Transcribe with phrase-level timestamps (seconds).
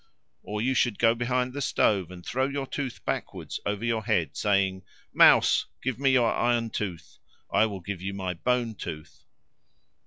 [0.41, 4.35] Or you should go behind the stove and throw your tooth backwards over your head,
[4.35, 4.81] saying
[5.13, 7.19] "Mouse, give me your iron tooth;
[7.51, 9.25] I will give you my bone tooth."